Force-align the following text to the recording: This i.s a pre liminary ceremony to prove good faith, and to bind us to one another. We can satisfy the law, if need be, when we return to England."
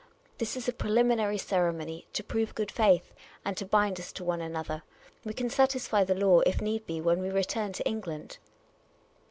This 0.39 0.57
i.s 0.57 0.67
a 0.67 0.73
pre 0.73 0.89
liminary 0.89 1.39
ceremony 1.39 2.07
to 2.13 2.23
prove 2.23 2.55
good 2.55 2.71
faith, 2.71 3.13
and 3.45 3.55
to 3.55 3.67
bind 3.67 3.99
us 3.99 4.11
to 4.13 4.23
one 4.23 4.41
another. 4.41 4.81
We 5.23 5.33
can 5.35 5.51
satisfy 5.51 6.05
the 6.05 6.15
law, 6.15 6.39
if 6.39 6.59
need 6.59 6.87
be, 6.87 6.99
when 6.99 7.21
we 7.21 7.29
return 7.29 7.71
to 7.73 7.87
England." 7.87 8.39